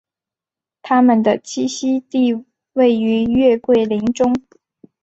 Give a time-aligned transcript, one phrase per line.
[0.81, 2.33] 它们的栖息地
[2.73, 4.33] 位于月桂林中。